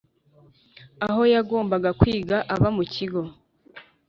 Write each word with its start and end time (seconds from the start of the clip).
aho 1.07 1.21
yagombaga 1.33 1.89
kwiga 1.99 2.37
aba 2.53 2.69
mu 2.77 2.83
kigo. 2.93 3.21